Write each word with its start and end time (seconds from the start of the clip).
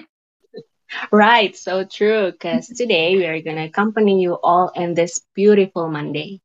Right, 1.12 1.56
so 1.56 1.84
true, 1.86 2.32
because 2.32 2.68
today 2.68 3.16
we 3.16 3.26
are 3.26 3.42
going 3.42 3.56
to 3.58 3.64
accompany 3.66 4.22
you 4.22 4.34
all 4.34 4.70
in 4.76 4.94
this 4.94 5.22
beautiful 5.34 5.90
Monday. 5.90 6.42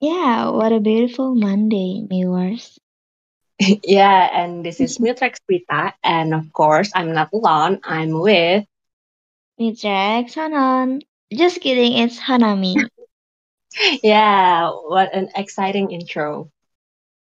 Yeah, 0.00 0.50
what 0.50 0.72
a 0.72 0.80
beautiful 0.80 1.34
Monday, 1.34 2.06
viewers. 2.08 2.78
yeah, 3.84 4.28
and 4.32 4.64
this 4.64 4.80
is 4.80 4.98
Mutrex 4.98 5.36
Prita, 5.48 5.92
and 6.02 6.34
of 6.34 6.52
course, 6.52 6.90
I'm 6.94 7.12
not 7.12 7.32
alone. 7.32 7.80
I'm 7.84 8.18
with. 8.20 8.64
Mitrex 9.60 10.34
Hanan. 10.34 11.02
Just 11.32 11.60
kidding, 11.60 11.92
it's 11.98 12.18
Hanami. 12.18 12.74
Yeah, 14.02 14.70
what 14.70 15.14
an 15.14 15.28
exciting 15.36 15.90
intro. 15.90 16.50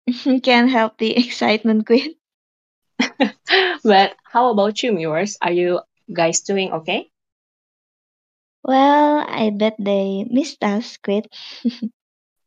Can't 0.44 0.70
help 0.70 0.98
the 0.98 1.18
excitement, 1.18 1.86
Quit. 1.86 2.16
but 3.84 4.16
how 4.24 4.50
about 4.52 4.82
you, 4.84 4.96
viewers? 4.96 5.38
Are 5.42 5.52
you 5.52 5.82
guys 6.14 6.42
doing 6.42 6.72
okay? 6.74 7.10
Well, 8.64 9.26
I 9.28 9.50
bet 9.52 9.76
they 9.80 10.26
missed 10.30 10.64
us, 10.64 10.98
Quit. 10.98 11.28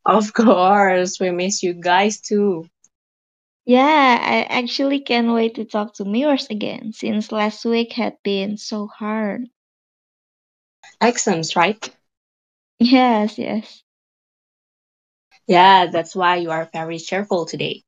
Of 0.07 0.33
course, 0.33 1.21
we 1.21 1.31
miss 1.31 1.63
you 1.63 1.75
guys 1.75 2.21
too. 2.21 2.67
Yeah, 3.67 4.19
I 4.21 4.43
actually 4.45 5.01
can't 5.01 5.33
wait 5.33 5.55
to 5.57 5.65
talk 5.65 5.95
to 5.95 6.05
Mirrors 6.05 6.47
again 6.49 6.93
since 6.93 7.31
last 7.31 7.65
week 7.65 7.93
had 7.93 8.17
been 8.23 8.57
so 8.57 8.87
hard. 8.87 9.49
Exams, 11.01 11.57
right? 11.57 11.91
Yes, 12.81 13.39
yes. 13.39 13.83
Yeah, 15.47 15.87
that's 15.87 16.15
why 16.15 16.37
you 16.37 16.51
are 16.51 16.69
very 16.73 16.99
cheerful 16.99 17.47
today. 17.47 17.83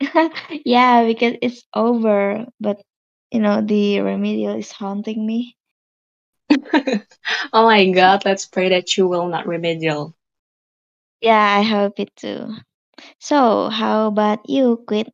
yeah, 0.64 1.04
because 1.06 1.34
it's 1.42 1.64
over, 1.74 2.46
but 2.60 2.80
you 3.30 3.40
know, 3.40 3.60
the 3.62 4.00
remedial 4.00 4.56
is 4.56 4.70
haunting 4.72 5.24
me. 5.26 5.56
oh 7.52 7.64
my 7.64 7.90
god, 7.90 8.24
let's 8.24 8.46
pray 8.46 8.68
that 8.70 8.96
you 8.96 9.06
will 9.08 9.28
not 9.28 9.46
remedial. 9.46 10.14
Yeah, 11.20 11.56
I 11.58 11.62
hope 11.62 11.98
it 12.00 12.14
too. 12.16 12.54
So, 13.18 13.68
how 13.68 14.06
about 14.08 14.48
you, 14.48 14.82
Quit? 14.86 15.08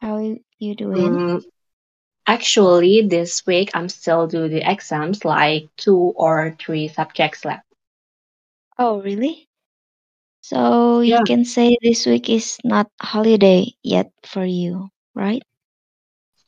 How 0.00 0.16
are 0.16 0.36
you 0.58 0.74
doing? 0.74 1.22
Mm, 1.26 1.40
actually, 2.28 3.02
this 3.08 3.44
week 3.46 3.72
I'm 3.74 3.88
still 3.88 4.28
doing 4.28 4.52
the 4.52 4.70
exams, 4.70 5.24
like 5.24 5.68
two 5.76 6.12
or 6.16 6.54
three 6.60 6.88
subjects 6.88 7.44
left. 7.44 7.64
Oh, 8.78 9.00
really? 9.02 9.48
So 10.42 11.00
you 11.00 11.20
Yeah. 11.20 11.24
can 11.24 11.44
say 11.44 11.76
this 11.82 12.06
week 12.06 12.28
is 12.28 12.58
not 12.64 12.90
holiday 13.00 13.74
yet 13.82 14.12
for 14.24 14.44
you, 14.44 14.88
right? 15.14 15.42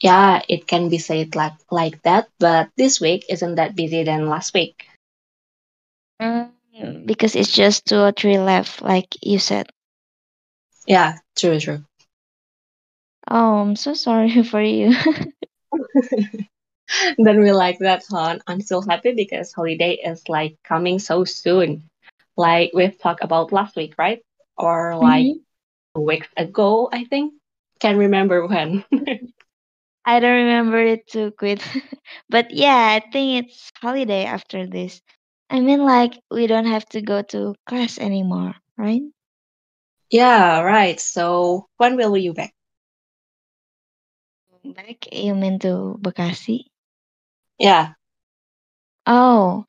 Yeah, 0.01 0.43
it 0.49 0.67
can 0.67 0.89
be 0.89 0.99
said 0.99 1.35
like 1.35 1.55
like 1.71 2.03
that, 2.03 2.29
but 2.39 2.71
this 2.77 3.01
week 3.01 3.25
isn't 3.31 3.57
that 3.57 3.75
busy 3.77 4.03
than 4.05 4.29
last 4.29 4.55
week. 4.55 4.87
Mm, 6.21 7.07
because 7.07 7.35
it's 7.37 7.53
just 7.53 7.87
two 7.87 7.99
or 8.01 8.13
three 8.13 8.39
left, 8.39 8.83
like 8.83 9.17
you 9.23 9.39
said. 9.39 9.69
Yeah, 10.87 11.19
true, 11.37 11.59
true. 11.61 11.85
Oh, 13.29 13.57
I'm 13.59 13.77
so 13.77 13.95
sorry 13.95 14.43
for 14.45 14.61
you. 14.63 14.93
then 17.19 17.41
we 17.41 17.53
like 17.53 17.79
that 17.81 18.05
one. 18.11 18.41
I'm 18.47 18.61
still 18.61 18.83
happy 18.83 19.13
because 19.15 19.53
holiday 19.53 19.95
is 20.05 20.29
like 20.29 20.57
coming 20.65 20.99
so 20.99 21.25
soon. 21.25 21.85
Like 22.37 22.71
we've 22.75 22.99
talked 22.99 23.23
about 23.23 23.53
last 23.53 23.77
week, 23.77 23.95
right? 23.99 24.23
Or 24.57 24.97
like 24.97 25.29
Mhm. 25.29 25.45
weeks 25.95 26.29
ago, 26.37 26.89
I 26.93 27.05
think. 27.05 27.35
Can't 27.81 27.99
remember 27.99 28.47
when. 28.47 28.85
I 30.05 30.21
don't 30.21 30.37
remember 30.47 30.79
it 30.79 31.07
too, 31.07 31.33
Quit. 31.33 31.63
but 32.29 32.51
yeah, 32.51 32.99
I 33.01 33.11
think 33.11 33.45
it's 33.47 33.71
holiday 33.81 34.25
after 34.25 34.67
this. 34.67 35.01
I 35.51 35.61
mean, 35.61 35.85
like 35.85 36.19
we 36.31 36.47
don't 36.47 36.67
have 36.67 36.87
to 36.91 37.01
go 37.03 37.23
to 37.23 37.55
class 37.67 37.99
anymore, 37.99 38.55
right? 38.77 39.03
yeah, 40.11 40.61
right. 40.63 41.01
So 41.01 41.67
when 41.77 41.97
will 41.97 42.17
you 42.17 42.33
back? 42.35 42.53
Back, 44.65 45.13
you 45.13 45.35
mean 45.35 45.59
to 45.61 45.99
Bekasi? 46.01 46.67
Yeah. 47.59 47.95
Oh, 49.07 49.65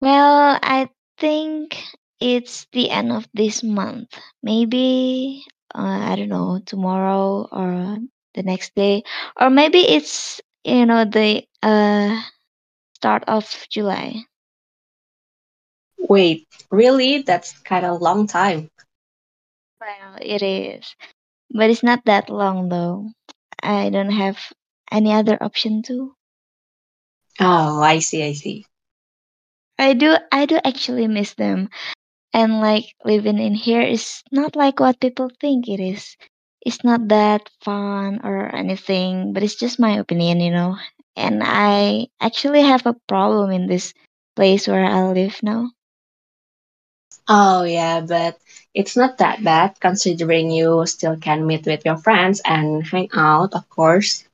well, 0.00 0.58
I 0.62 0.88
think 1.18 1.76
it's 2.20 2.66
the 2.72 2.90
end 2.90 3.12
of 3.12 3.28
this 3.34 3.62
month. 3.62 4.18
Maybe, 4.42 5.44
uh, 5.74 5.80
I 6.10 6.16
don't 6.16 6.28
know, 6.28 6.60
tomorrow 6.64 7.48
or 7.50 7.98
the 8.34 8.42
next 8.42 8.74
day. 8.74 9.02
Or 9.40 9.50
maybe 9.50 9.78
it's, 9.80 10.40
you 10.64 10.86
know, 10.86 11.04
the 11.04 11.44
uh, 11.62 12.20
start 12.94 13.24
of 13.28 13.66
July. 13.70 14.24
Wait, 16.08 16.46
really? 16.70 17.22
That's 17.22 17.58
kind 17.60 17.84
of 17.84 18.00
long 18.00 18.26
time. 18.26 18.70
Well, 19.80 20.16
it 20.20 20.42
is. 20.42 20.94
But 21.50 21.70
it's 21.70 21.82
not 21.82 22.04
that 22.06 22.28
long 22.30 22.68
though. 22.68 23.10
I 23.64 23.90
don't 23.90 24.12
have 24.12 24.38
any 24.92 25.12
other 25.12 25.42
option 25.42 25.82
too. 25.82 26.16
Oh, 27.40 27.80
I 27.82 28.00
see, 28.00 28.22
I 28.22 28.32
see. 28.32 28.66
I 29.78 29.94
do 29.94 30.16
I 30.32 30.46
do 30.46 30.58
actually 30.64 31.06
miss 31.08 31.34
them. 31.34 31.70
And 32.32 32.60
like 32.60 32.94
living 33.04 33.38
in 33.38 33.54
here 33.54 33.82
is 33.82 34.22
not 34.30 34.56
like 34.56 34.80
what 34.80 35.00
people 35.00 35.30
think 35.40 35.68
it 35.68 35.80
is. 35.80 36.16
It's 36.60 36.84
not 36.84 37.08
that 37.08 37.48
fun 37.60 38.20
or 38.24 38.54
anything, 38.54 39.32
but 39.32 39.42
it's 39.42 39.56
just 39.56 39.78
my 39.80 39.96
opinion, 39.98 40.40
you 40.40 40.50
know. 40.50 40.76
And 41.16 41.42
I 41.44 42.08
actually 42.20 42.62
have 42.62 42.86
a 42.86 42.96
problem 43.08 43.50
in 43.50 43.66
this 43.66 43.94
place 44.36 44.68
where 44.68 44.84
I 44.84 45.10
live 45.12 45.42
now. 45.42 45.70
Oh, 47.28 47.62
yeah, 47.64 48.00
but 48.00 48.38
it's 48.74 48.96
not 48.96 49.18
that 49.18 49.42
bad 49.44 49.78
considering 49.80 50.50
you 50.50 50.84
still 50.86 51.16
can 51.16 51.46
meet 51.46 51.66
with 51.66 51.84
your 51.84 51.96
friends 51.96 52.40
and 52.44 52.86
hang 52.86 53.08
out, 53.14 53.54
of 53.54 53.68
course. 53.68 54.24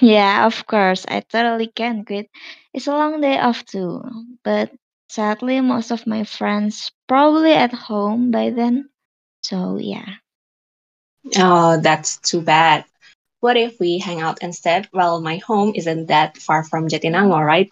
Yeah, 0.00 0.46
of 0.46 0.66
course, 0.66 1.04
I 1.08 1.20
totally 1.20 1.66
can 1.68 2.04
quit. 2.04 2.28
It's 2.74 2.86
a 2.86 2.92
long 2.92 3.20
day 3.20 3.38
off 3.38 3.64
too, 3.64 4.02
but 4.44 4.70
sadly, 5.08 5.60
most 5.60 5.90
of 5.90 6.06
my 6.06 6.24
friends 6.24 6.90
probably 7.08 7.52
at 7.52 7.72
home 7.72 8.30
by 8.30 8.50
then. 8.50 8.90
So 9.42 9.76
yeah. 9.78 10.16
Oh, 11.36 11.78
that's 11.80 12.16
too 12.18 12.40
bad. 12.40 12.84
What 13.40 13.56
if 13.56 13.78
we 13.80 13.98
hang 13.98 14.20
out 14.20 14.42
instead? 14.42 14.88
Well, 14.92 15.20
my 15.20 15.36
home 15.38 15.72
isn't 15.74 16.06
that 16.06 16.38
far 16.38 16.64
from 16.64 16.88
Jatinangor, 16.88 17.44
right? 17.44 17.70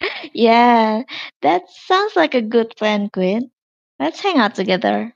Yeah, 0.32 1.02
that 1.42 1.62
sounds 1.70 2.16
like 2.16 2.34
a 2.34 2.42
good 2.42 2.74
plan, 2.76 3.08
Quinn. 3.10 3.50
Let's 3.98 4.20
hang 4.20 4.38
out 4.38 4.54
together. 4.54 5.14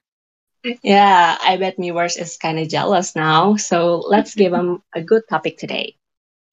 Yeah, 0.82 1.36
I 1.42 1.56
bet 1.56 1.76
viewers 1.78 2.16
is 2.16 2.36
kind 2.36 2.58
of 2.58 2.68
jealous 2.68 3.14
now. 3.16 3.56
So 3.56 3.98
let's 3.98 4.34
give 4.34 4.52
them 4.52 4.82
a 4.94 5.02
good 5.02 5.22
topic 5.28 5.58
today. 5.58 5.96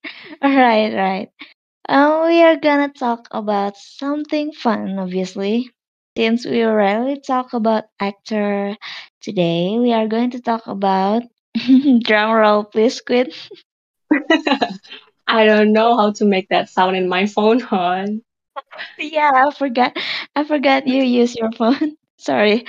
Right, 0.42 0.94
right. 0.94 1.30
Uh, 1.88 2.26
we 2.28 2.42
are 2.44 2.56
gonna 2.58 2.90
talk 2.90 3.28
about 3.32 3.78
something 3.78 4.52
fun, 4.52 4.98
obviously. 5.00 5.70
Since 6.18 6.46
we 6.46 6.62
rarely 6.64 7.20
talk 7.26 7.54
about 7.54 7.86
actor, 8.00 8.76
today 9.22 9.78
we 9.80 9.94
are 9.94 10.08
going 10.08 10.32
to 10.32 10.42
talk 10.42 10.68
about 10.68 11.24
drum 12.04 12.32
roll, 12.32 12.64
please, 12.64 13.02
Quinn. 13.02 13.32
I 15.28 15.46
don't 15.46 15.72
know 15.74 15.96
how 15.98 16.12
to 16.14 16.26
make 16.26 16.50
that 16.50 16.70
sound 16.70 16.96
in 16.96 17.08
my 17.10 17.26
phone, 17.26 17.60
hon. 17.60 18.22
Yeah, 18.98 19.32
I 19.34 19.52
forgot. 19.52 19.98
I 20.36 20.44
forgot 20.44 20.88
you 20.88 21.04
use 21.04 21.36
your 21.36 21.52
phone. 21.52 21.98
Sorry. 22.20 22.66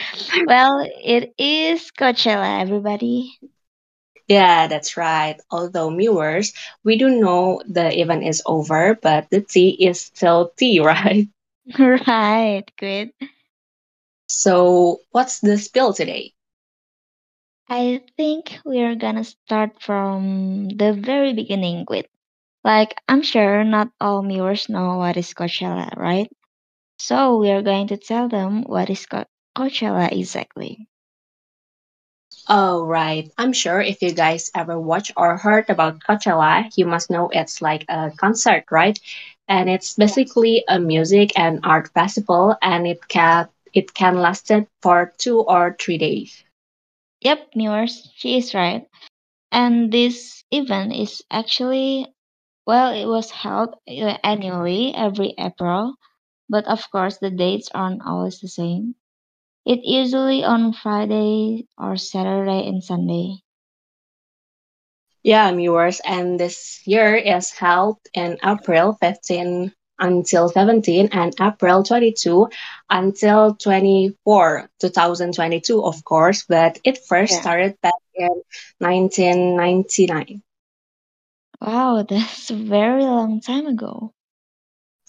Well, 0.47 0.89
it 1.05 1.35
is 1.39 1.91
Coachella, 1.93 2.63
everybody. 2.63 3.39
Yeah, 4.29 4.67
that's 4.69 4.97
right. 4.97 5.37
Although 5.51 5.95
viewers, 5.95 6.53
we 6.85 6.97
do 6.97 7.09
know 7.21 7.63
the 7.67 7.99
event 8.01 8.25
is 8.25 8.43
over, 8.47 8.95
but 9.03 9.31
the 9.31 9.41
tea 9.43 9.77
is 9.87 10.01
still 10.01 10.53
tea, 10.57 10.81
right? 10.85 11.29
Right, 11.79 12.65
good. 12.79 13.13
So, 14.29 15.01
what's 15.11 15.41
the 15.41 15.59
spill 15.59 15.93
today? 15.93 16.35
I 17.71 18.03
think 18.17 18.59
we're 18.65 18.97
gonna 18.97 19.25
start 19.25 19.81
from 19.83 20.69
the 20.69 20.93
very 20.93 21.33
beginning 21.33 21.87
with, 21.89 22.07
like, 22.65 22.95
I'm 23.09 23.23
sure 23.23 23.65
not 23.65 23.89
all 24.01 24.23
viewers 24.23 24.69
know 24.69 24.99
what 24.99 25.17
is 25.17 25.33
Coachella, 25.35 25.97
right? 25.97 26.31
So 26.99 27.39
we're 27.39 27.63
going 27.63 27.89
to 27.89 27.97
tell 27.97 28.29
them 28.29 28.63
what 28.65 28.91
is 28.91 29.07
Co- 29.07 29.25
Coachella 29.57 30.11
exactly. 30.13 30.89
Oh, 32.49 32.85
right. 32.85 33.31
I'm 33.39 33.53
sure 33.53 33.81
if 33.81 34.03
you 34.03 34.13
guys 34.13 34.51
ever 34.55 34.79
watched 34.79 35.13
or 35.17 35.37
heard 35.39 35.69
about 35.71 36.01
Coachella, 36.01 36.71
you 36.77 36.85
must 36.87 37.11
know 37.11 37.29
it's 37.33 37.61
like 37.63 37.85
a 37.89 38.11
concert, 38.11 38.65
right? 38.71 38.99
And 39.49 39.69
it's 39.69 39.95
basically 39.95 40.65
a 40.69 40.79
music 40.79 41.33
and 41.39 41.61
art 41.65 41.89
festival, 41.95 42.57
and 42.63 42.87
it 42.87 43.09
can 43.09 43.49
it 43.73 43.95
can 43.95 44.17
last 44.21 44.51
for 44.83 45.13
two 45.19 45.41
or 45.41 45.77
three 45.81 45.99
days. 45.99 46.45
Yep, 47.23 47.53
viewers, 47.55 48.11
she 48.15 48.37
is 48.37 48.55
right. 48.55 48.87
And 49.53 49.93
this 49.93 50.45
event 50.51 50.93
is 50.95 51.23
actually, 51.31 52.07
well, 52.67 52.93
it 52.93 53.07
was 53.07 53.31
held 53.31 53.75
uh, 53.89 54.19
annually 54.23 54.95
every 54.95 55.35
April, 55.39 55.97
but 56.49 56.67
of 56.67 56.91
course 56.91 57.19
the 57.19 57.31
dates 57.31 57.71
aren't 57.75 58.03
always 58.07 58.41
the 58.41 58.49
same. 58.49 58.95
It 59.71 59.85
usually 59.87 60.45
on 60.45 60.73
Friday 60.75 61.69
or 61.79 61.97
Saturday 61.97 62.69
and 62.69 62.85
Sunday. 62.85 63.43
Yeah, 65.23 65.53
viewers, 65.53 66.01
and 66.01 66.39
this 66.41 66.81
year 66.87 67.15
is 67.17 67.51
held 67.51 67.99
in 68.15 68.39
April 68.45 68.93
15 69.01 69.73
until 69.99 70.49
17 70.49 71.09
and 71.13 71.35
April 71.41 71.83
22 71.83 72.49
until 72.91 73.55
24, 73.55 74.71
2022, 74.81 75.85
of 75.85 76.05
course, 76.05 76.45
but 76.49 76.79
it 76.85 76.99
first 77.07 77.35
Yeah. 77.35 77.41
started 77.41 77.81
back 77.81 78.01
in 78.15 78.43
1999. 78.81 80.43
Wow, 81.61 82.03
that's 82.09 82.51
a 82.51 82.55
very 82.57 83.03
long 83.05 83.41
time 83.41 83.67
ago. 83.67 84.15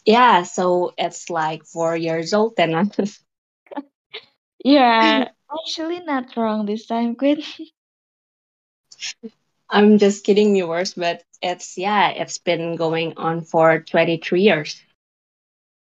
Yeah, 0.06 0.44
so 0.44 0.94
it's 0.98 1.30
like 1.30 1.64
four 1.66 1.96
years 1.96 2.34
old 2.34 2.56
then. 2.58 2.92
You're 4.64 5.28
actually 5.52 6.00
not 6.02 6.36
wrong 6.36 6.66
this 6.66 6.86
time, 6.88 7.16
Quinn. 7.16 7.42
I'm 9.70 9.98
just 9.98 10.24
kidding, 10.26 10.54
viewers, 10.54 10.94
but 10.94 11.24
it's, 11.42 11.78
yeah, 11.78 12.10
it's 12.10 12.38
been 12.38 12.76
going 12.76 13.14
on 13.18 13.42
for 13.42 13.80
23 13.80 14.42
years. 14.42 14.82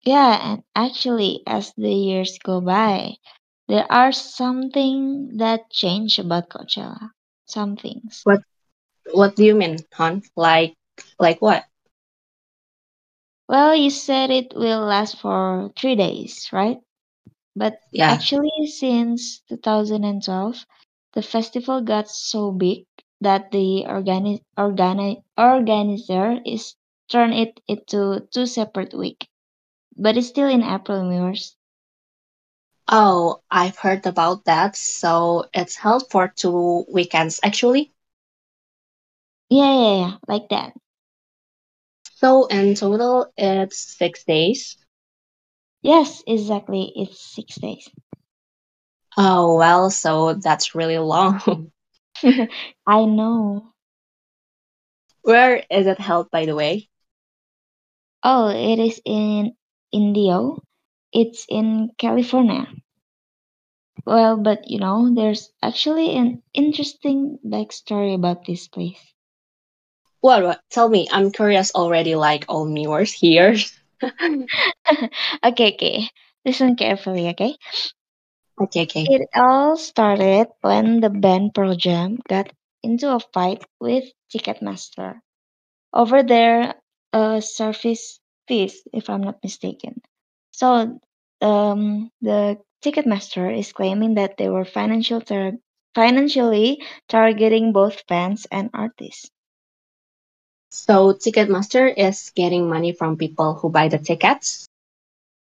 Yeah, 0.05 0.52
and 0.52 0.62
actually, 0.75 1.43
as 1.46 1.72
the 1.76 1.93
years 1.93 2.38
go 2.38 2.61
by, 2.61 3.16
there 3.69 3.87
are 3.90 4.12
something 4.12 5.37
that 5.38 5.70
change 5.70 6.19
about 6.19 6.49
Coachella. 6.49 7.11
Some 7.46 7.76
things. 7.76 8.25
What 8.25 8.40
what 9.12 9.37
do 9.37 9.44
you 9.44 9.55
mean, 9.55 9.78
hon? 9.93 10.22
Like 10.37 10.75
like 11.19 11.40
what? 11.40 11.64
Well, 13.49 13.75
you 13.75 13.90
said 13.90 14.31
it 14.31 14.55
will 14.55 14.81
last 14.81 15.16
for 15.19 15.72
three 15.76 15.96
days, 15.96 16.49
right? 16.52 16.81
But 17.56 17.81
Yeah. 17.93 18.11
actually, 18.11 18.67
since 18.67 19.41
2012, 19.49 20.67
the 21.15 21.23
festival 21.23 21.81
got 21.81 22.09
so 22.09 22.51
big 22.53 22.87
that 23.21 23.51
the 23.51 23.85
organi- 23.89 24.43
organi- 24.59 25.23
organizer 25.37 26.41
is 26.45 26.77
turned 27.09 27.35
it 27.35 27.61
into 27.67 28.27
two 28.33 28.47
separate 28.47 28.95
week. 28.95 29.29
But 29.97 30.17
it's 30.17 30.29
still 30.29 30.49
in 30.49 30.62
April, 30.62 31.09
viewers. 31.09 31.56
Oh, 32.89 33.43
I've 33.51 33.79
heard 33.79 34.07
about 34.07 34.45
that. 34.45 34.77
So 34.77 35.47
it's 35.55 35.77
held 35.77 36.11
for 36.11 36.29
two 36.29 36.85
weekends 36.93 37.41
actually. 37.43 37.93
Yeah, 39.50 39.73
yeah, 39.75 39.97
yeah, 39.99 40.17
like 40.29 40.49
that. 40.50 40.75
So 42.17 42.47
in 42.47 42.75
total, 42.75 43.33
it's 43.37 43.79
six 43.79 44.25
days. 44.25 44.77
Yes, 45.85 46.25
exactly. 46.27 46.93
It's 46.97 47.21
six 47.21 47.57
days. 47.57 47.89
Oh, 49.17 49.57
well, 49.57 49.91
so 49.91 50.35
that's 50.35 50.75
really 50.75 50.99
long. 50.99 51.71
I 52.87 53.05
know. 53.05 53.73
Where 55.23 55.63
is 55.71 55.87
it 55.87 55.99
held, 55.99 56.31
by 56.31 56.47
the 56.47 56.55
way? 56.55 56.89
Oh, 58.23 58.49
it 58.49 58.79
is 58.79 59.01
in 59.05 59.55
Indio. 59.93 60.63
It's 61.13 61.47
in 61.49 61.91
California. 61.99 62.67
Well, 64.07 64.39
but 64.39 64.71
you 64.71 64.79
know, 64.79 65.15
there's 65.15 65.53
actually 65.63 66.17
an 66.17 66.43
interesting 66.55 67.39
backstory 67.45 68.15
about 68.15 68.47
this 68.47 68.69
place. 68.69 69.15
What, 70.21 70.43
what? 70.43 70.61
Tell 70.71 70.89
me, 70.89 71.07
I'm 71.13 71.31
curious 71.31 71.75
already, 71.75 72.15
like 72.17 72.47
all 72.49 72.67
viewers 72.67 73.13
here. 73.13 73.57
okay, 75.44 75.75
okay. 75.75 76.08
Listen 76.44 76.76
carefully, 76.76 77.29
okay? 77.31 77.56
okay, 78.61 78.82
okay. 78.82 79.06
It 79.06 79.29
all 79.35 79.76
started 79.76 80.49
when 80.61 81.00
the 81.00 81.08
band 81.08 81.55
Pearl 81.55 81.75
Jam 81.75 82.19
got 82.29 82.52
into 82.82 83.14
a 83.14 83.19
fight 83.20 83.64
with 83.81 84.05
Ticketmaster 84.31 85.20
over 85.93 86.23
their 86.23 86.75
uh, 87.12 87.41
service 87.41 88.20
fees, 88.49 88.82
if 88.93 89.08
I'm 89.11 89.23
not 89.23 89.43
mistaken. 89.43 90.02
So, 90.52 91.00
um, 91.40 92.11
the 92.20 92.58
Ticketmaster 92.82 93.56
is 93.58 93.73
claiming 93.73 94.14
that 94.14 94.37
they 94.37 94.49
were 94.49 94.64
financial 94.64 95.20
tar- 95.20 95.58
financially 95.94 96.82
targeting 97.08 97.73
both 97.73 98.02
fans 98.08 98.47
and 98.50 98.70
artists. 98.75 99.31
So 100.75 101.12
Ticketmaster 101.12 101.87
is 101.97 102.32
getting 102.35 102.69
money 102.69 102.93
from 102.93 103.17
people 103.17 103.55
who 103.55 103.71
buy 103.71 103.87
the 103.87 103.99
tickets. 103.99 104.67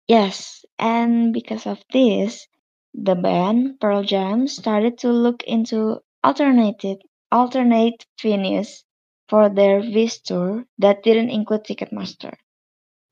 Yes, 0.09 0.65
and 0.79 1.35
because 1.35 1.67
of 1.67 1.79
this, 1.93 2.49
the 2.95 3.15
band 3.15 3.79
Pearl 3.81 4.03
Jam 4.03 4.49
started 4.49 4.97
to 5.01 5.13
look 5.13 5.43
into 5.43 6.01
alternative 6.25 6.99
alternate 7.31 8.07
venues 8.19 8.83
for 9.29 9.51
their 9.51 9.83
Viz 9.83 10.21
tour 10.21 10.65
that 10.79 11.03
didn't 11.03 11.29
include 11.29 11.65
Ticketmaster. 11.65 12.33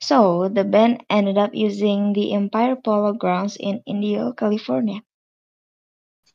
So 0.00 0.48
the 0.48 0.64
band 0.64 1.04
ended 1.10 1.36
up 1.36 1.54
using 1.54 2.14
the 2.14 2.32
Empire 2.32 2.74
Polo 2.74 3.12
Grounds 3.12 3.58
in 3.60 3.82
Indio, 3.84 4.32
California. 4.32 5.02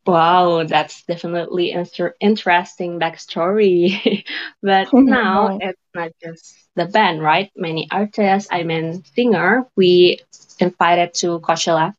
Wow, 0.06 0.64
that's 0.64 1.04
definitely 1.06 1.72
inter- 1.72 2.16
interesting 2.20 3.00
backstory. 3.00 4.24
but 4.62 4.90
now 5.06 5.52
Right. 5.52 5.62
it's 5.62 5.82
not 5.94 6.12
just 6.24 6.56
the 6.76 6.86
band, 6.86 7.22
right? 7.22 7.52
Many 7.56 7.88
artists, 7.92 8.50
I 8.52 8.64
mean 8.64 9.04
singer, 9.16 9.66
we 9.76 10.20
invited 10.60 11.14
to 11.16 11.40
Coachella. 11.40 11.94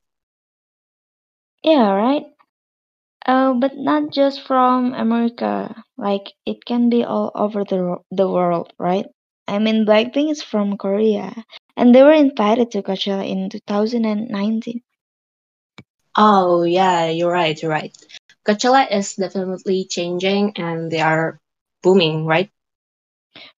Yeah, 1.65 1.93
right. 1.93 2.27
Uh, 3.27 3.53
but 3.55 3.77
not 3.77 4.11
just 4.11 4.41
from 4.41 4.95
America. 4.95 5.85
Like 5.97 6.33
it 6.47 6.65
can 6.65 6.89
be 6.89 7.05
all 7.05 7.31
over 7.35 7.65
the 7.65 7.83
ro- 7.83 8.05
the 8.11 8.29
world, 8.31 8.73
right? 8.79 9.07
I 9.47 9.59
mean, 9.59 9.85
Blackpink 9.87 10.31
is 10.31 10.43
from 10.43 10.77
Korea, 10.79 11.45
and 11.77 11.95
they 11.95 12.03
were 12.03 12.13
invited 12.13 12.71
to 12.73 12.83
Coachella 12.83 13.27
in 13.29 13.49
2019. 13.51 14.83
Oh 16.17 16.63
yeah, 16.65 17.07
you're 17.09 17.31
right, 17.33 17.61
you're 17.63 17.71
right. 17.71 17.97
Coachella 18.47 18.91
is 18.91 19.15
definitely 19.15 19.85
changing 19.85 20.53
and 20.57 20.91
they 20.91 21.01
are 21.01 21.41
booming, 21.83 22.27
right? 22.27 22.51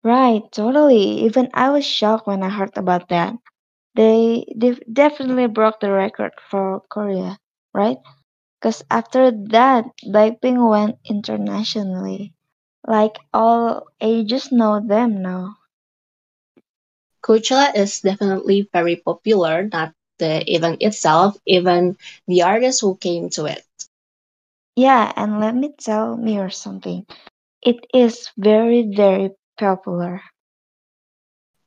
Right, 0.03 0.41
totally. 0.51 1.25
Even 1.25 1.49
I 1.53 1.69
was 1.69 1.85
shocked 1.85 2.27
when 2.27 2.43
I 2.43 2.49
heard 2.49 2.77
about 2.77 3.09
that. 3.09 3.33
They 3.95 4.45
def- 4.57 4.79
definitely 4.91 5.47
broke 5.47 5.79
the 5.79 5.91
record 5.91 6.33
for 6.49 6.81
Korea, 6.89 7.37
right? 7.73 7.97
Because 8.59 8.83
after 8.89 9.31
that, 9.31 9.85
Blackpink 10.05 10.69
went 10.69 10.97
internationally. 11.05 12.33
Like 12.87 13.17
all 13.33 13.87
ages 14.01 14.51
know 14.51 14.79
them 14.79 15.21
now. 15.21 15.55
Coachella 17.23 17.75
is 17.75 17.99
definitely 17.99 18.69
very 18.71 18.95
popular, 18.95 19.67
not 19.71 19.93
the 20.19 20.43
event 20.53 20.81
itself, 20.81 21.37
even 21.45 21.97
the 22.27 22.43
artists 22.43 22.81
who 22.81 22.95
came 22.97 23.29
to 23.31 23.45
it. 23.45 23.63
Yeah, 24.75 25.11
and 25.15 25.39
let 25.39 25.55
me 25.55 25.73
tell 25.77 26.15
me 26.17 26.39
or 26.39 26.49
something. 26.49 27.05
It 27.61 27.85
is 27.93 28.31
very, 28.37 28.83
very 28.83 29.31
popular. 29.57 30.21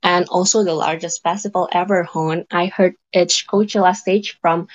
and 0.02 0.26
also 0.28 0.62
the 0.64 0.75
largest 0.75 1.23
festival 1.23 1.69
ever 1.73 2.02
held. 2.05 2.45
I 2.50 2.67
heard 2.67 2.95
each 3.12 3.47
Coachella 3.47 3.95
stage 3.95 4.38
from 4.40 4.69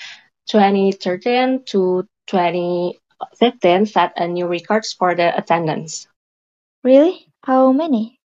2013 0.47 1.63
to 1.67 2.07
2015 2.27 3.85
set 3.85 4.13
a 4.17 4.27
new 4.27 4.47
records 4.47 4.93
for 4.93 5.15
the 5.15 5.35
attendance. 5.37 6.07
Really? 6.83 7.27
How 7.43 7.71
many? 7.71 8.19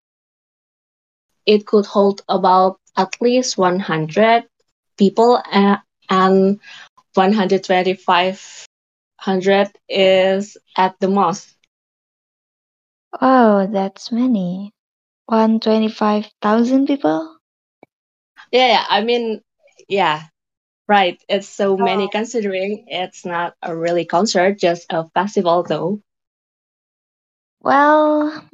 It 1.47 1.67
could 1.67 1.87
hold 1.87 2.23
about 2.29 2.79
at 2.97 3.21
least 3.21 3.57
100 3.59 4.45
people 4.99 5.41
uh, 5.53 5.77
and 6.11 6.61
12500 7.15 9.71
is 9.89 10.57
at 10.77 10.95
the 11.01 11.09
most. 11.09 11.55
Oh, 13.21 13.67
that's 13.67 14.13
many. 14.13 14.73
125,000 15.27 16.87
people? 16.87 17.39
Yeah, 18.53 18.67
yeah, 18.69 18.85
I 18.89 19.03
mean, 19.03 19.41
yeah, 19.89 20.23
right. 20.89 21.23
It's 21.29 21.49
so 21.49 21.77
many 21.77 22.05
Oh. 22.07 22.09
considering 22.09 22.85
it's 22.89 23.25
not 23.25 23.55
a 23.63 23.77
really 23.77 24.05
concert, 24.05 24.59
just 24.59 24.87
a 24.91 25.09
festival 25.11 25.63
though. 25.65 26.03
Well, 27.61 28.49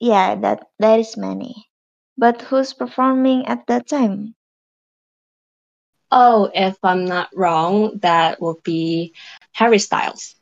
yeah, 0.00 0.36
that 0.36 0.68
that 0.78 1.00
is 1.00 1.16
many. 1.16 1.68
But 2.16 2.42
who's 2.42 2.72
performing 2.72 3.46
at 3.46 3.66
that 3.66 3.88
time? 3.88 4.34
Oh, 6.10 6.50
if 6.54 6.76
I'm 6.82 7.04
not 7.06 7.30
wrong, 7.34 7.98
that 8.02 8.40
would 8.42 8.62
be 8.62 9.14
Harry 9.52 9.78
Styles. 9.78 10.34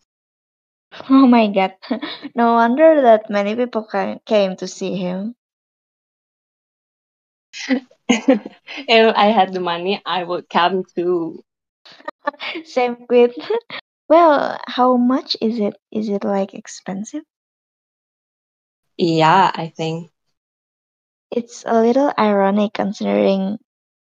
Oh 1.11 1.26
my 1.26 1.49
god. 1.49 1.75
No 2.35 2.54
wonder 2.54 3.00
that 3.02 3.30
many 3.30 3.54
people 3.56 3.85
ca- 3.85 4.18
came 4.26 4.56
to 4.56 4.68
see 4.68 4.96
him. 4.96 5.35
if 8.08 9.14
I 9.16 9.26
had 9.26 9.52
the 9.52 9.61
money, 9.61 10.00
I 10.04 10.23
would 10.25 10.49
come 10.49 10.85
too. 10.94 11.44
Same 12.64 13.06
with 13.08 13.35
Well, 14.08 14.58
how 14.66 14.96
much 14.96 15.37
is 15.40 15.58
it? 15.61 15.76
Is 15.92 16.08
it 16.08 16.25
like 16.25 16.54
expensive? 16.54 17.25
Yeah, 18.99 19.50
I 19.54 19.68
think. 19.68 20.11
It's 21.30 21.62
a 21.66 21.80
little 21.80 22.12
ironic 22.18 22.73
considering 22.75 23.58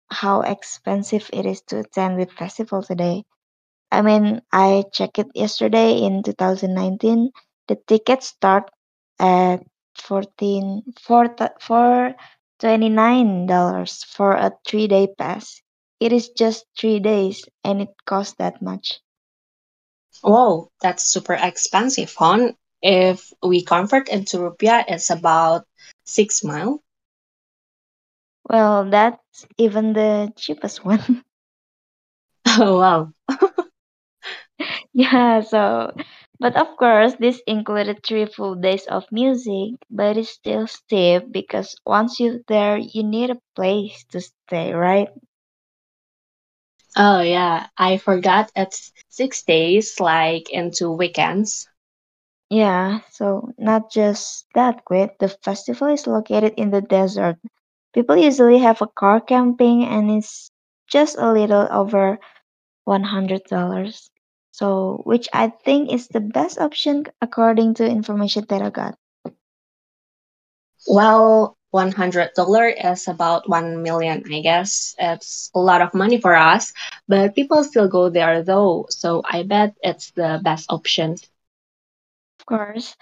how 0.09 0.41
expensive 0.41 1.29
it 1.33 1.47
is 1.47 1.63
to 1.63 1.81
attend 1.81 2.17
with 2.17 2.33
festival 2.33 2.83
today. 2.83 3.25
I 3.91 4.03
mean, 4.03 4.43
I 4.53 4.85
checked 4.93 5.19
it 5.19 5.29
yesterday 5.35 6.03
in 6.03 6.23
2019. 6.23 7.31
The 7.69 7.77
tickets 7.87 8.29
start 8.29 8.71
at 9.19 9.65
14 9.97 10.83
for 11.01 11.35
for 11.61 12.15
$29 12.61 14.05
for 14.05 14.33
a 14.33 14.53
3-day 14.69 15.09
pass. 15.19 15.61
It 16.01 16.13
is 16.13 16.29
just 16.31 16.67
3 16.79 17.01
days 17.01 17.45
and 17.65 17.81
it 17.83 17.91
costs 18.07 18.35
that 18.39 18.61
much. 18.63 19.01
Whoa, 20.23 20.71
that's 20.81 21.05
super 21.05 21.35
expensive, 21.35 22.15
hon. 22.17 22.55
If 22.83 23.33
we 23.43 23.63
convert 23.63 24.09
into 24.09 24.39
rupiah, 24.39 24.85
it's 24.89 25.11
about 25.11 25.65
six. 26.05 26.43
Well, 28.49 28.89
that's 28.91 29.47
even 29.59 29.93
the 29.93 30.33
cheapest 30.37 30.85
one. 30.85 31.23
Oh, 32.59 32.79
wow. 32.79 33.13
Yeah, 34.93 35.43
so, 35.43 35.93
but 36.41 36.57
of 36.57 36.77
course, 36.77 37.15
this 37.21 37.41
included 37.47 38.03
three 38.03 38.27
full 38.27 38.55
days 38.57 38.85
of 38.87 39.05
music, 39.13 39.75
but 39.91 40.17
it's 40.17 40.31
still 40.31 40.67
steep 40.67 41.31
because 41.31 41.77
once 41.87 42.19
you're 42.19 42.41
there, 42.49 42.77
you 42.79 43.05
need 43.05 43.31
a 43.31 43.41
place 43.55 44.05
to 44.11 44.21
stay, 44.21 44.73
right? 44.73 45.09
Oh, 46.97 47.21
yeah. 47.21 47.69
I 47.79 47.97
forgot 47.97 48.51
it's 48.55 48.93
six 49.09 49.43
days, 49.43 49.99
like 50.01 50.51
into 50.51 50.91
weekends. 50.91 51.69
Yeah, 52.51 53.01
so 53.11 53.53
not 53.59 53.91
just 53.93 54.47
that, 54.55 54.85
Quit. 54.85 55.19
The 55.19 55.29
festival 55.29 55.89
is 55.89 56.07
located 56.07 56.55
in 56.57 56.71
the 56.71 56.83
desert. 56.83 57.39
People 57.97 58.21
usually 58.21 58.59
have 58.61 58.83
a 58.83 58.87
car 58.87 59.21
camping, 59.21 59.89
and 59.89 60.11
it's 60.13 60.53
just 60.87 61.17
a 61.17 61.33
little 61.33 61.67
over 61.73 62.21
$100. 62.87 64.11
So, 64.53 65.01
which 65.05 65.29
I 65.33 65.49
think 65.49 65.93
is 65.93 66.09
the 66.09 66.21
best 66.21 66.61
option 66.61 67.05
according 67.21 67.75
to 67.81 67.89
information 67.89 68.45
that 68.49 68.61
I 68.61 68.69
got. 68.69 68.97
Well, 70.87 71.57
$100 71.75 72.33
is 72.93 73.09
about 73.09 73.49
1 73.49 73.83
million, 73.83 74.23
I 74.33 74.41
guess. 74.41 74.95
It's 74.99 75.51
a 75.55 75.59
lot 75.59 75.83
of 75.83 75.93
money 75.95 76.21
for 76.21 76.35
us, 76.37 76.73
but 77.09 77.35
people 77.35 77.65
still 77.65 77.89
go 77.89 78.09
there 78.09 78.43
though, 78.43 78.87
so 78.89 79.23
I 79.25 79.43
bet 79.43 79.75
it's 79.83 80.13
the 80.13 80.41
best 80.43 80.71
option. 80.71 81.17
Of 82.41 82.47
course, 82.47 82.97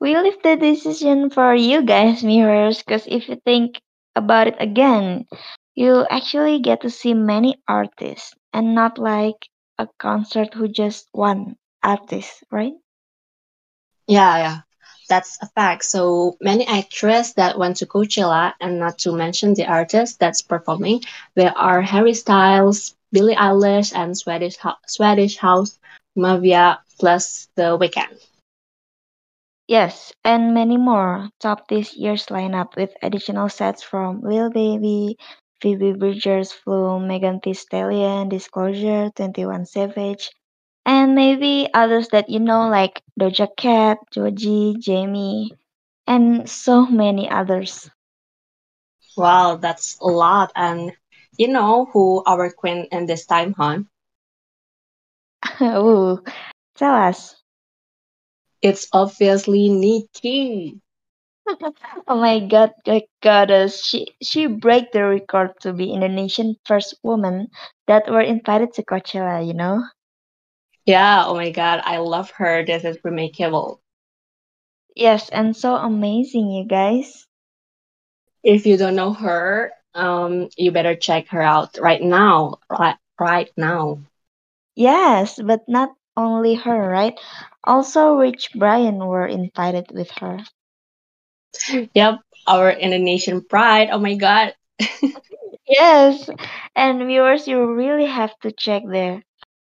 we 0.00 0.16
leave 0.18 0.42
the 0.42 0.56
decision 0.56 1.30
for 1.30 1.54
you 1.54 1.82
guys, 1.82 2.24
mirrors, 2.24 2.82
because 2.82 3.06
if 3.06 3.28
you 3.28 3.36
think 3.36 3.80
about 4.18 4.48
it 4.48 4.56
again, 4.60 5.26
you 5.74 6.06
actually 6.10 6.60
get 6.60 6.82
to 6.82 6.90
see 6.90 7.14
many 7.14 7.62
artists 7.68 8.34
and 8.52 8.74
not 8.74 8.98
like 8.98 9.48
a 9.78 9.88
concert 9.98 10.54
who 10.54 10.68
just 10.68 11.08
one 11.12 11.56
artist, 11.82 12.44
right? 12.50 12.74
Yeah, 14.08 14.36
yeah, 14.38 14.58
that's 15.08 15.38
a 15.42 15.46
fact. 15.46 15.84
So 15.84 16.36
many 16.40 16.66
actresses 16.66 17.34
that 17.34 17.58
went 17.58 17.76
to 17.78 17.86
Coachella, 17.86 18.54
and 18.60 18.78
not 18.78 18.98
to 19.00 19.12
mention 19.12 19.54
the 19.54 19.66
artists 19.66 20.16
that's 20.16 20.42
performing, 20.42 21.02
there 21.34 21.56
are 21.56 21.80
Harry 21.82 22.14
Styles, 22.14 22.94
Billie 23.12 23.36
Eilish, 23.36 23.92
and 23.94 24.16
Swedish 24.16 24.56
Swedish 24.86 25.36
House 25.38 25.78
Mafia, 26.16 26.80
plus 26.98 27.48
The 27.56 27.78
Weeknd. 27.78 28.18
Yes, 29.68 30.12
and 30.24 30.52
many 30.52 30.76
more 30.76 31.30
top 31.38 31.68
this 31.68 31.94
year's 31.94 32.26
lineup 32.26 32.74
with 32.76 32.96
additional 33.02 33.48
sets 33.48 33.84
from 33.84 34.20
Lil 34.22 34.50
Baby, 34.50 35.16
Phoebe 35.60 35.92
Bridgers, 35.92 36.52
Flume, 36.52 37.06
Megan 37.06 37.38
Thee 37.42 37.54
Stallion, 37.54 38.28
Disclosure, 38.28 39.10
21 39.14 39.66
Savage, 39.66 40.32
and 40.84 41.14
maybe 41.14 41.68
others 41.74 42.08
that 42.08 42.28
you 42.28 42.40
know 42.40 42.68
like 42.68 43.02
Doja 43.18 43.48
Cat, 43.56 43.98
Joji, 44.12 44.76
Jamie, 44.80 45.52
and 46.06 46.48
so 46.48 46.86
many 46.86 47.28
others. 47.30 47.90
Wow, 49.16 49.56
that's 49.56 49.98
a 50.00 50.06
lot. 50.06 50.52
And 50.54 50.92
you 51.36 51.48
know 51.48 51.86
who 51.92 52.22
our 52.26 52.50
queen 52.50 52.86
in 52.90 53.06
this 53.06 53.26
time, 53.26 53.54
hon? 53.54 53.88
Ooh, 55.62 56.22
tell 56.76 56.94
us. 56.94 57.36
It's 58.62 58.88
obviously 58.92 59.68
Nikki. 59.68 60.80
Oh 62.08 62.16
my 62.20 62.40
god, 62.40 62.72
my 62.86 63.02
goddess. 63.22 63.84
She 63.84 64.06
she 64.22 64.46
break 64.46 64.92
the 64.92 65.04
record 65.04 65.52
to 65.60 65.72
be 65.72 65.92
Indonesian 65.92 66.56
first 66.64 66.94
woman 67.02 67.48
that 67.86 68.10
were 68.10 68.20
invited 68.20 68.72
to 68.74 68.84
Coachella, 68.84 69.46
you 69.46 69.54
know? 69.54 69.82
Yeah, 70.86 71.24
oh 71.26 71.34
my 71.34 71.50
god, 71.50 71.82
I 71.84 71.98
love 71.98 72.30
her. 72.32 72.64
This 72.64 72.84
is 72.84 72.98
remarkable. 73.04 73.80
Yes, 74.96 75.28
and 75.30 75.56
so 75.56 75.76
amazing, 75.76 76.50
you 76.50 76.64
guys. 76.64 77.26
If 78.44 78.66
you 78.66 78.76
don't 78.76 78.96
know 78.96 79.12
her, 79.12 79.72
um, 79.94 80.48
you 80.56 80.70
better 80.72 80.94
check 80.96 81.28
her 81.28 81.42
out 81.42 81.78
right 81.78 82.02
now. 82.02 82.58
Right, 82.70 82.96
right 83.18 83.50
now. 83.56 84.00
Yes, 84.76 85.40
but 85.42 85.68
not 85.68 85.97
only 86.18 86.56
her, 86.56 86.90
right? 86.90 87.18
Also, 87.64 88.14
Rich 88.16 88.50
Brian 88.56 88.98
were 89.06 89.26
invited 89.26 89.92
with 89.92 90.10
her. 90.20 90.40
Yep, 91.94 92.20
our 92.46 92.70
Indonesian 92.72 93.42
pride. 93.44 93.88
Oh 93.92 93.98
my 93.98 94.14
god. 94.14 94.54
Yes, 95.68 96.28
and 96.74 97.06
viewers, 97.06 97.46
you 97.48 97.74
really 97.74 98.06
have 98.06 98.38
to 98.40 98.52
check 98.52 98.82
there 98.88 99.22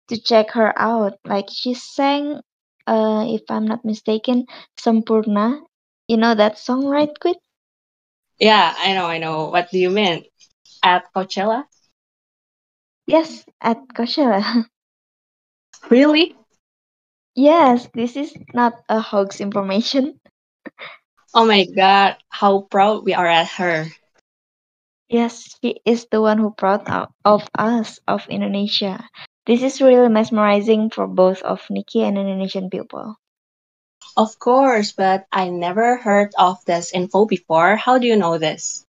to 0.08 0.16
check 0.20 0.50
her 0.52 0.72
out. 0.78 1.14
Like 1.24 1.46
she 1.50 1.74
sang, 1.74 2.40
uh, 2.86 3.24
if 3.28 3.42
I'm 3.50 3.66
not 3.66 3.84
mistaken, 3.84 4.46
Sempurna. 4.76 5.60
You 6.08 6.16
know 6.18 6.34
that 6.34 6.58
song, 6.58 6.86
right, 6.86 7.10
Quit? 7.20 7.38
Yeah, 8.40 8.74
I 8.78 8.92
know, 8.94 9.06
I 9.06 9.18
know. 9.18 9.48
What 9.50 9.70
do 9.70 9.78
you 9.78 9.90
mean? 9.90 10.24
At 10.82 11.12
Coachella? 11.14 11.64
Yes, 13.06 13.44
at 13.60 13.78
Coachella. 13.94 14.66
Really? 15.90 16.34
Yes, 17.36 17.88
this 17.94 18.16
is 18.16 18.34
not 18.54 18.82
a 18.88 18.98
hoax 19.00 19.40
information. 19.40 20.18
Oh 21.34 21.44
my 21.44 21.64
god, 21.64 22.16
how 22.28 22.60
proud 22.62 23.04
we 23.04 23.14
are 23.14 23.26
at 23.26 23.48
her. 23.58 23.86
Yes, 25.08 25.56
she 25.60 25.80
is 25.84 26.06
the 26.10 26.20
one 26.20 26.38
who 26.38 26.50
brought 26.50 26.88
out 26.88 27.12
of 27.24 27.48
us, 27.56 28.00
of 28.08 28.26
Indonesia. 28.28 29.08
This 29.46 29.62
is 29.62 29.80
really 29.80 30.08
mesmerizing 30.08 30.90
for 30.90 31.06
both 31.06 31.42
of 31.42 31.68
Nikki 31.70 32.02
and 32.02 32.18
Indonesian 32.18 32.68
people. 32.70 33.16
Of 34.16 34.38
course, 34.38 34.92
but 34.92 35.26
I 35.30 35.48
never 35.50 35.96
heard 35.98 36.34
of 36.38 36.64
this 36.64 36.92
info 36.92 37.26
before. 37.26 37.76
How 37.76 37.98
do 37.98 38.06
you 38.06 38.16
know 38.16 38.38
this? 38.38 38.84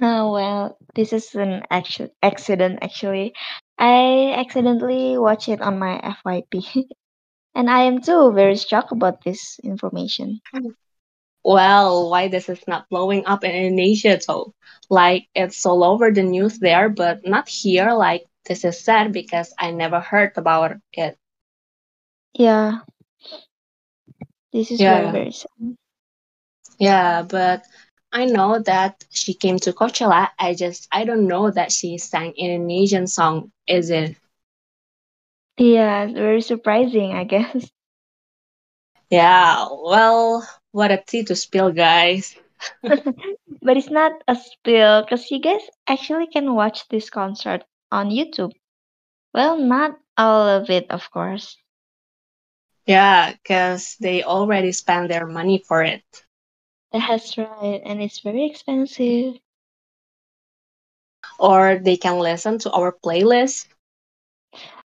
Oh, 0.00 0.32
well, 0.32 0.78
this 0.94 1.12
is 1.12 1.34
an 1.34 1.62
actu- 1.70 2.08
accident 2.22 2.78
actually. 2.82 3.34
I 3.78 4.32
accidentally 4.36 5.18
watched 5.18 5.48
it 5.48 5.60
on 5.60 5.78
my 5.78 6.00
FYP. 6.02 6.88
and 7.56 7.70
I 7.70 7.82
am 7.84 8.00
too 8.02 8.32
very 8.32 8.56
shocked 8.56 8.92
about 8.92 9.24
this 9.24 9.58
information. 9.64 10.42
Well, 11.44 12.10
why 12.10 12.28
this 12.28 12.48
is 12.48 12.66
not 12.68 12.88
blowing 12.90 13.26
up 13.26 13.44
in 13.44 13.50
Indonesia 13.52 14.18
though? 14.26 14.54
Like 14.90 15.28
it's 15.34 15.64
all 15.66 15.82
over 15.84 16.10
the 16.12 16.22
news 16.22 16.58
there, 16.58 16.88
but 16.90 17.26
not 17.26 17.48
here 17.48 17.92
like 17.92 18.26
this 18.46 18.64
is 18.64 18.80
sad 18.84 19.12
because 19.12 19.54
I 19.58 19.70
never 19.70 20.00
heard 20.00 20.32
about 20.36 20.76
it. 20.92 21.18
Yeah, 22.38 22.80
this 24.52 24.70
is 24.70 24.82
very, 24.84 25.08
Yeah, 25.08 25.10
very 25.10 25.32
sad. 25.32 25.48
yeah, 26.78 27.22
but 27.22 27.62
I 28.12 28.26
know 28.26 28.60
that 28.60 29.04
she 29.10 29.34
came 29.34 29.58
to 29.60 29.72
Coachella. 29.72 30.28
I 30.38 30.54
just 30.54 30.88
I 30.92 31.04
don't 31.04 31.26
know 31.28 31.50
that 31.50 31.72
she 31.72 31.98
sang 31.98 32.32
Indonesian 32.36 33.06
song. 33.06 33.52
Is 33.66 33.90
it? 33.90 34.16
Yeah, 35.58 36.04
it's 36.04 36.14
very 36.14 36.40
surprising, 36.40 37.12
I 37.12 37.24
guess. 37.24 37.70
Yeah. 39.10 39.66
Well, 39.70 40.48
what 40.72 40.90
a 40.92 40.96
tea 40.98 41.24
to 41.24 41.34
spill, 41.36 41.72
guys. 41.72 42.34
But 43.62 43.76
it's 43.76 43.90
not 43.90 44.12
a 44.28 44.34
spill 44.36 45.02
because 45.02 45.30
you 45.30 45.40
guys 45.40 45.60
actually 45.86 46.26
can 46.26 46.54
watch 46.54 46.88
this 46.88 47.10
concert 47.10 47.64
on 47.90 48.10
YouTube. 48.10 48.52
Well, 49.34 49.58
not 49.58 49.98
all 50.16 50.48
of 50.48 50.70
it, 50.70 50.90
of 50.90 51.10
course. 51.10 51.56
Yeah, 52.86 53.32
because 53.32 53.96
they 54.00 54.22
already 54.22 54.72
spent 54.72 55.08
their 55.08 55.26
money 55.26 55.58
for 55.58 55.82
it. 55.82 56.04
That's 56.92 57.36
right, 57.36 57.80
and 57.84 58.02
it's 58.02 58.20
very 58.20 58.44
expensive. 58.46 59.34
Or 61.38 61.78
they 61.78 61.96
can 61.96 62.18
listen 62.18 62.58
to 62.58 62.70
our 62.72 62.92
playlist. 62.92 63.66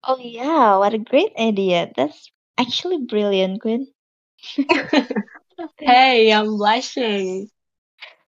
Oh 0.07 0.17
yeah, 0.17 0.77
what 0.79 0.95
a 0.95 0.97
great 0.97 1.35
idea. 1.37 1.91
That's 1.95 2.31
actually 2.57 2.97
brilliant, 3.05 3.61
Quinn. 3.61 3.87
hey, 5.79 6.31
I'm 6.33 6.57
blushing. 6.57 7.49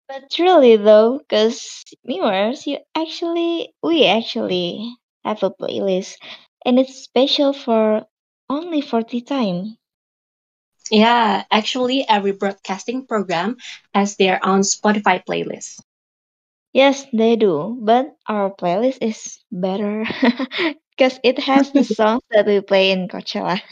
But 0.07 0.29
truly 0.29 0.75
though, 0.75 1.19
because 1.19 1.83
viewers, 2.05 2.67
you 2.67 2.79
actually, 2.95 3.73
we 3.81 4.05
actually 4.05 4.95
have 5.23 5.43
a 5.43 5.51
playlist, 5.51 6.17
and 6.65 6.79
it's 6.79 6.95
special 6.95 7.53
for 7.53 8.07
only 8.49 8.81
for 8.81 9.03
the 9.03 9.21
time. 9.21 9.77
Yeah, 10.91 11.45
actually, 11.51 12.07
every 12.07 12.31
broadcasting 12.31 13.07
program 13.07 13.57
has 13.93 14.15
their 14.17 14.39
own 14.45 14.61
Spotify 14.61 15.23
playlist. 15.25 15.81
Yes, 16.73 17.05
they 17.13 17.35
do, 17.35 17.77
but 17.81 18.17
our 18.27 18.49
playlist 18.53 18.97
is 19.01 19.43
better 19.51 20.05
because 20.99 21.17
it 21.23 21.39
has 21.39 21.71
the 21.71 21.83
songs 21.99 22.23
that 22.31 22.45
we 22.45 22.59
play 22.59 22.91
in 22.91 23.07
Coachella. 23.07 23.61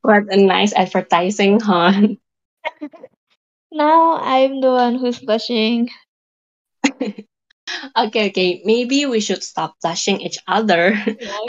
What 0.00 0.32
a 0.32 0.40
nice 0.40 0.72
advertising, 0.72 1.60
huh? 1.60 1.92
now 3.70 4.16
I'm 4.16 4.62
the 4.62 4.72
one 4.72 4.96
who's 4.96 5.18
blushing. 5.18 5.90
okay, 6.96 8.32
okay, 8.32 8.62
maybe 8.64 9.04
we 9.04 9.20
should 9.20 9.44
stop 9.44 9.76
blushing 9.82 10.22
each 10.22 10.38
other 10.48 10.96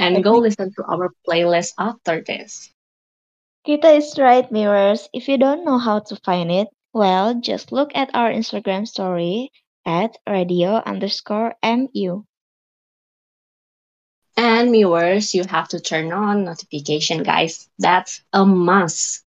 and 0.03 0.21
go 0.21 0.35
listen 0.35 0.67
to 0.75 0.83
our 0.83 1.15
playlist 1.23 1.79
after 1.79 2.19
this. 2.19 2.75
Kita 3.63 3.95
is 3.95 4.19
right, 4.19 4.51
mirrors. 4.51 5.07
If 5.15 5.31
you 5.31 5.39
don't 5.39 5.63
know 5.63 5.79
how 5.79 6.03
to 6.11 6.19
find 6.27 6.51
it, 6.51 6.67
well, 6.91 7.39
just 7.39 7.71
look 7.71 7.95
at 7.95 8.11
our 8.11 8.27
Instagram 8.27 8.83
story 8.83 9.55
at 9.87 10.19
radio 10.27 10.83
underscore 10.83 11.55
mu. 11.63 12.27
And 14.41 14.71
viewers, 14.71 15.35
you 15.35 15.43
have 15.43 15.67
to 15.67 15.79
turn 15.79 16.11
on 16.11 16.45
notification, 16.45 17.21
guys. 17.21 17.69
That's 17.77 18.23
a 18.33 18.43
must. 18.43 19.23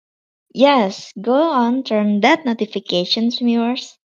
Yes, 0.53 1.11
go 1.19 1.33
on, 1.33 1.83
turn 1.83 2.21
that 2.21 2.45
notifications, 2.45 3.41
mirrors. 3.41 3.97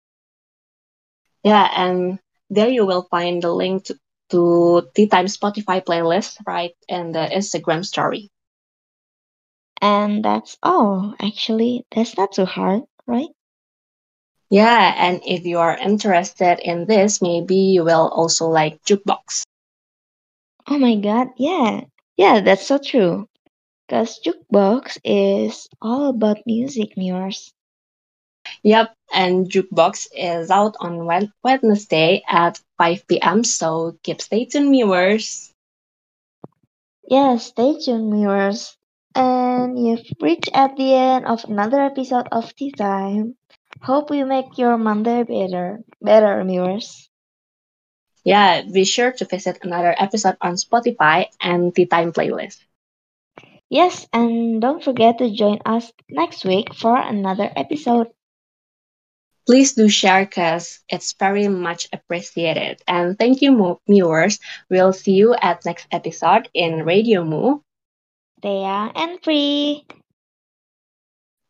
Yeah, 1.42 1.68
and 1.76 2.18
there 2.48 2.70
you 2.70 2.86
will 2.86 3.02
find 3.10 3.42
the 3.42 3.52
link 3.52 3.84
to, 3.84 3.98
to 4.30 4.88
Tea 4.94 5.06
Time 5.06 5.26
Spotify 5.26 5.84
playlist 5.84 6.38
right 6.46 6.74
in 6.88 7.12
the 7.12 7.28
Instagram 7.28 7.84
story. 7.84 8.30
And 9.82 10.24
that's 10.24 10.56
all. 10.62 11.14
Actually, 11.20 11.84
that's 11.94 12.16
not 12.16 12.32
too 12.32 12.46
hard, 12.46 12.84
right? 13.06 13.28
Yeah, 14.48 14.94
and 14.96 15.20
if 15.26 15.44
you 15.44 15.58
are 15.58 15.76
interested 15.76 16.60
in 16.60 16.86
this, 16.86 17.20
maybe 17.20 17.56
you 17.56 17.84
will 17.84 18.08
also 18.08 18.48
like 18.48 18.82
Jukebox. 18.84 19.44
Oh 20.68 20.78
my 20.78 20.94
god, 20.96 21.28
yeah. 21.36 21.82
Yeah, 22.16 22.40
that's 22.40 22.66
so 22.66 22.78
true. 22.78 23.28
Because 23.86 24.20
Jukebox 24.20 24.98
is 25.04 25.68
all 25.80 26.08
about 26.08 26.46
music, 26.46 26.96
mirrors. 26.96 27.52
Yep, 28.64 28.94
and 29.12 29.48
Jukebox 29.50 30.08
is 30.14 30.50
out 30.50 30.74
on 30.80 31.04
Wed- 31.06 31.32
Wednesday 31.42 32.22
at 32.28 32.60
5 32.78 33.20
p.m. 33.22 33.44
So 33.44 33.96
keep 34.02 34.20
stay 34.20 34.44
tuned, 34.46 34.70
viewers. 34.70 35.52
Yeah, 37.08 37.36
stay 37.36 37.78
tuned, 37.78 38.10
mirrors. 38.10 38.76
And 39.14 39.78
you've 39.78 40.06
reached 40.20 40.50
at 40.54 40.76
the 40.76 40.92
end 40.94 41.26
of 41.26 41.44
another 41.44 41.82
episode 41.82 42.28
of 42.30 42.54
Tea 42.54 42.70
Time. 42.72 43.36
Hope 43.82 44.10
we 44.10 44.22
make 44.24 44.58
your 44.58 44.76
Monday 44.76 45.22
better, 45.22 45.82
better, 46.00 46.44
mirrors. 46.44 47.08
Yeah, 48.24 48.62
be 48.62 48.84
sure 48.84 49.12
to 49.12 49.24
visit 49.24 49.58
another 49.62 49.94
episode 49.98 50.36
on 50.40 50.54
Spotify 50.54 51.26
and 51.40 51.74
the 51.74 51.86
Time 51.86 52.12
playlist. 52.12 52.58
Yes, 53.70 54.06
and 54.12 54.60
don't 54.60 54.82
forget 54.82 55.18
to 55.18 55.30
join 55.30 55.60
us 55.64 55.92
next 56.08 56.44
week 56.44 56.74
for 56.74 56.96
another 56.96 57.50
episode. 57.56 58.12
Please 59.46 59.72
do 59.74 59.88
share 59.88 60.24
because 60.24 60.80
it's 60.88 61.12
very 61.14 61.48
much 61.48 61.88
appreciated. 61.92 62.82
And 62.86 63.18
thank 63.18 63.40
you, 63.42 63.80
viewers. 63.88 64.38
We'll 64.70 64.92
see 64.92 65.12
you 65.12 65.34
at 65.34 65.64
next 65.64 65.86
episode 65.90 66.48
in 66.54 66.84
Radiomu. 66.84 67.62
Young 68.42 68.92
and 68.94 69.22
free. 69.22 69.86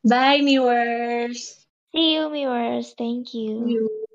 Bye, 0.09 0.41
viewers. 0.43 1.67
See 1.95 2.15
you, 2.15 2.29
mirrors. 2.29 2.95
Thank 2.97 3.35
you. 3.35 3.75
You. 3.75 4.07